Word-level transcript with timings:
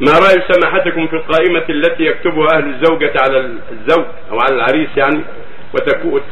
ما 0.00 0.12
رأي 0.12 0.42
سماحتكم 0.52 1.06
في 1.06 1.16
القائمة 1.16 1.64
التي 1.68 2.02
يكتبها 2.02 2.48
أهل 2.56 2.74
الزوجة 2.74 3.12
على 3.20 3.38
الزوج 3.72 4.04
أو 4.32 4.38
على 4.40 4.54
العريس 4.54 4.88
يعني 4.96 5.20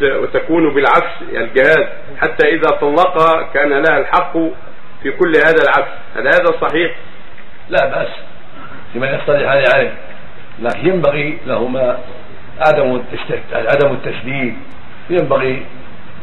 وتكون 0.02 0.74
بالعكس 0.74 1.22
الجهاز 1.32 1.86
حتى 2.18 2.48
إذا 2.48 2.68
طلقها 2.80 3.42
كان 3.54 3.68
لها 3.68 3.98
الحق 3.98 4.32
في 5.02 5.10
كل 5.10 5.32
هذا 5.36 5.62
العكس. 5.62 5.90
هل 6.16 6.26
هذا 6.26 6.60
صحيح؟ 6.60 6.96
لا 7.68 7.86
بأس 7.86 8.08
لمن 8.94 9.08
يصطلح 9.08 9.48
عليه 9.48 9.92
لكن 10.62 10.88
ينبغي 10.88 11.38
لهما 11.46 11.98
عدم 12.60 13.02
عدم 13.52 13.92
التشديد. 13.92 14.54
ينبغي 15.10 15.66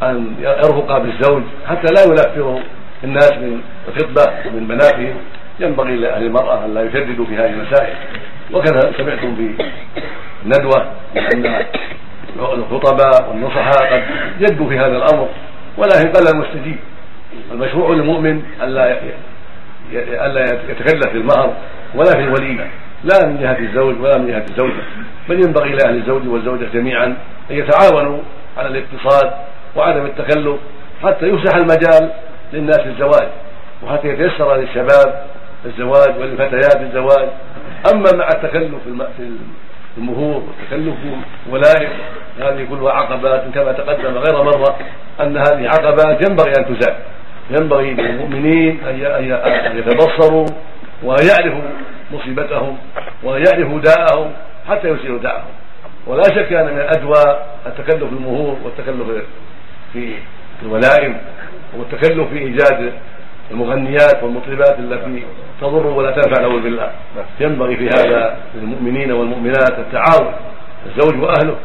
أن 0.02 0.34
يرفق 0.40 0.98
بالزوج 0.98 1.42
حتى 1.68 1.92
لا 1.94 2.02
ينفر 2.04 2.62
الناس 3.04 3.32
من 3.32 3.60
الخطبة 3.88 4.32
ومن 4.46 4.68
منافهم 4.68 5.16
ينبغي 5.60 5.96
لأهل 5.96 6.22
المرأة 6.22 6.64
أن 6.64 6.74
لا 6.74 6.82
يشددوا 6.82 7.26
في 7.26 7.36
هذه 7.36 7.50
المسائل. 7.50 7.94
وكذا 8.52 8.92
سمعتم 8.96 9.36
في 9.36 9.64
الندوة 10.44 10.92
أن 11.34 11.64
الخطباء 12.36 13.28
والنصحاء 13.28 13.92
قد 13.92 14.02
جدوا 14.40 14.68
في 14.68 14.78
هذا 14.78 14.96
الأمر 14.96 15.28
ولكن 15.78 16.12
قل 16.12 16.28
المستجيب 16.34 16.76
المشروع 17.52 17.90
للمؤمن 17.90 18.42
ألا 18.62 18.98
ألا 20.26 20.44
يتكلف 20.44 21.06
في 21.06 21.16
المهر 21.16 21.52
ولا 21.94 22.10
في 22.10 22.20
الوليمة 22.20 22.64
لا 23.04 23.26
من 23.26 23.38
جهة 23.40 23.58
الزوج 23.58 24.00
ولا 24.00 24.18
من 24.18 24.26
جهة 24.28 24.44
الزوجة 24.50 24.82
بل 25.28 25.44
ينبغي 25.44 25.70
لأهل 25.70 25.96
الزوج 25.96 26.28
والزوجة 26.28 26.66
جميعا 26.74 27.04
أن 27.50 27.56
يتعاونوا 27.56 28.18
على 28.58 28.68
الاقتصاد 28.68 29.32
وعدم 29.76 30.06
التكلف 30.06 30.56
حتى 31.02 31.26
يفسح 31.26 31.56
المجال 31.56 32.10
للناس 32.52 32.80
الزواج 32.80 33.28
وحتى 33.82 34.08
يتيسر 34.08 34.56
للشباب 34.56 35.26
الزواج 35.66 36.18
وللفتيات 36.20 36.80
الزواج. 36.80 37.28
أما 37.94 38.10
مع 38.14 38.28
التكلف 38.28 38.74
في 39.16 39.28
المهور 39.98 40.42
والتكلف 40.42 40.94
في 41.00 41.16
الولائم 41.48 41.90
هذه 42.38 42.66
كلها 42.70 42.92
عقبات. 42.92 43.44
كما 43.54 43.72
تقدم 43.72 44.18
غير 44.18 44.42
مرة 44.42 44.78
أن 45.20 45.36
هذه 45.36 45.68
عقبات 45.68 46.28
ينبغي 46.28 46.52
أن 46.58 46.64
تزال. 46.76 46.94
ينبغي 47.50 47.94
للمؤمنين 47.94 48.80
أن 48.84 49.78
يتبصروا 49.78 50.46
وان 51.02 51.26
يعرفوا 51.28 51.62
مصيبتهم 52.12 52.78
وان 53.22 53.44
يعرفوا 53.46 53.80
داءهم 53.80 54.32
حتى 54.68 54.88
يسيروا 54.88 55.18
داءهم. 55.18 55.50
ولا 56.06 56.22
شك 56.22 56.52
أن 56.52 56.66
من 56.66 56.80
الأدوى 56.80 57.38
التكلف 57.66 58.04
في 58.04 58.12
المهور 58.12 58.56
والتكلف 58.64 59.24
في 59.92 60.12
الولائم 60.62 61.16
والتكلف 61.78 62.28
في 62.28 62.38
إيجاد 62.38 62.92
المغنيات 63.50 64.22
والمطربات 64.22 64.78
التي 64.78 65.22
تضر 65.60 65.86
ولا 65.86 66.10
تنفع 66.10 66.42
نعوذ 66.42 66.62
بالله 66.62 66.90
ينبغي 67.40 67.76
في 67.76 67.88
هذا 67.88 68.36
للمؤمنين 68.54 69.12
والمؤمنات 69.12 69.78
التعاون. 69.78 70.32
الزوج 70.86 71.22
وأهله 71.22 71.56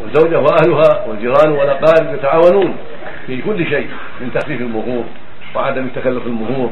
والزوجة 0.00 0.38
وأهلها 0.38 1.06
والجيران 1.06 1.52
والأقارب 1.52 2.14
يتعاونون 2.14 2.76
في 3.26 3.42
كل 3.42 3.66
شيء 3.66 3.88
من 4.20 4.32
تخفيف 4.34 4.60
المهور 4.60 5.04
وعدم 5.54 5.84
التكلف 5.84 6.26
المهور 6.26 6.70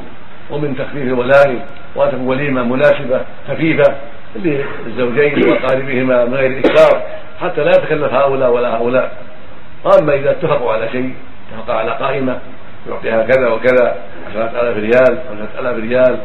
ومن 0.51 0.77
تخفيف 0.77 1.03
الولائم 1.03 1.61
وان 1.97 2.11
تكون 2.11 2.27
وليمة 2.27 2.63
مناسبة 2.63 3.21
خفيفة 3.49 3.95
للزوجين 4.37 5.49
وأقاربهما 5.49 6.25
من 6.25 6.35
غير 6.35 6.59
إكثار 6.59 7.03
حتى 7.41 7.65
لا 7.65 7.71
يتكلف 7.71 8.13
هؤلاء 8.13 8.51
ولا 8.51 8.77
هؤلاء. 8.77 9.17
أما 9.99 10.15
إذا 10.15 10.31
اتفقوا 10.31 10.73
على 10.73 10.89
شيء 10.93 11.15
اتفق 11.53 11.75
على 11.75 11.91
قائمة 11.91 12.39
يعطيها 12.89 13.23
كذا 13.23 13.49
وكذا 13.49 13.97
عشرة 14.31 14.61
آلاف 14.61 14.77
ريال 14.77 15.19
أو 15.29 15.37
ثلاثة 15.37 15.61
آلاف 15.61 15.77
ريال 15.77 16.19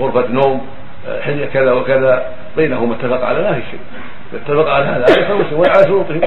غرفة 0.00 0.28
نوم 0.28 0.66
آه، 1.08 1.20
حلية 1.20 1.46
كذا 1.46 1.72
وكذا. 1.72 2.26
بينهم 2.56 2.92
اتفق 2.92 3.24
على 3.24 3.38
لا 3.38 3.52
شيء. 3.52 3.80
اتفق 4.34 4.68
على 4.68 4.84
هذا 4.84 5.04
على 5.10 5.68
على 5.68 5.84
شروطهم. 5.84 6.20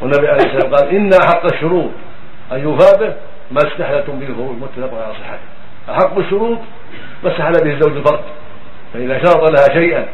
والنبي 0.00 0.28
عليه 0.28 0.44
الصلاة 0.44 0.54
والسلام 0.54 0.74
قال 0.74 0.88
إن 0.96 1.10
أحق 1.12 1.44
الشروط 1.54 1.90
أن 2.52 2.58
يوفى 2.60 2.98
به 3.00 3.12
ما 3.50 3.58
استحلتم 3.58 4.18
به 4.18 4.26
الخروج. 4.26 4.56
متفق 4.56 4.94
على 5.04 5.12
صحته. 5.14 5.38
أحق 5.90 6.18
الشروط 6.18 6.58
ما 7.24 7.30
استحل 7.30 7.52
به 7.64 7.72
الزوج 7.74 7.96
الفرد. 7.96 8.20
فإذا 8.94 9.18
شرط 9.18 9.50
لها 9.50 9.80
شيئا 9.80 10.06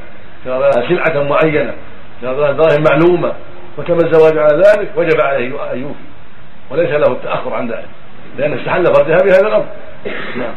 شرط 0.45 0.61
لها 0.61 0.89
سلعة 0.89 1.23
معينة 1.23 1.75
شرط 2.23 2.39
لها 2.39 2.53
دراهم 2.53 2.85
معلومة 2.91 3.33
وتم 3.79 3.97
الزواج 3.97 4.39
على 4.39 4.63
ذلك 4.63 4.91
وجب 4.97 5.21
عليه 5.21 5.73
أن 5.73 5.79
يوفي. 5.79 6.12
وليس 6.73 6.91
له 6.91 7.13
التأخر 7.13 7.55
عن 7.55 7.69
ذلك 7.69 7.89
لأن 8.39 8.59
استحل 8.59 8.87
فردها 8.87 9.19
بهذا 9.19 9.47
الأمر 9.47 9.67
نعم. 10.37 10.55